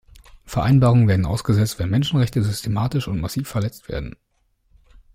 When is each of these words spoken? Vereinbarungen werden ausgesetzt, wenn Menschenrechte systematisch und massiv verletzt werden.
Vereinbarungen 0.45 1.07
werden 1.07 1.27
ausgesetzt, 1.27 1.77
wenn 1.77 1.91
Menschenrechte 1.91 2.41
systematisch 2.41 3.07
und 3.07 3.21
massiv 3.21 3.47
verletzt 3.47 3.87
werden. 3.87 4.15